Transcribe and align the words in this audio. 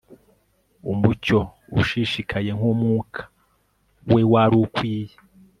Umucyo 0.91 1.39
ushishikaye 1.79 2.49
nkumwuka 2.57 3.21
we 4.11 4.21
wari 4.31 4.55
ukwiye 4.65 5.15